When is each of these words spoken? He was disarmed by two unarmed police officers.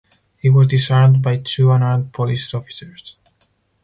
He 0.39 0.49
was 0.49 0.65
disarmed 0.65 1.21
by 1.21 1.37
two 1.37 1.69
unarmed 1.71 2.11
police 2.11 2.55
officers. 2.55 3.17